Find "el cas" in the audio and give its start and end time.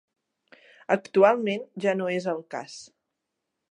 2.35-2.83